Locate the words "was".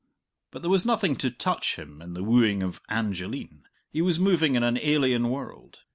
0.71-0.83, 4.01-4.17